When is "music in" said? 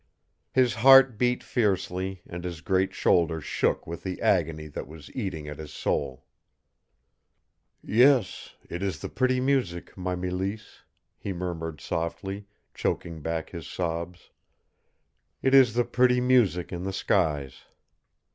16.19-16.81